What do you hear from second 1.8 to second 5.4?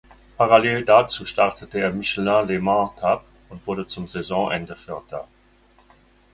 im "Michelin Le Mans Cup" und wurde zum Saisonende Vierter.